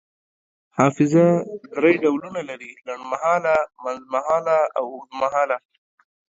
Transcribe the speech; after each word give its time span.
حافظه 0.77 1.27
دری 1.75 1.93
ډولونه 2.03 2.41
لري: 2.49 2.71
لنډمهاله، 2.87 3.55
منځمهاله 3.83 4.57
او 4.77 4.85
اوږدمهاله 4.93 5.57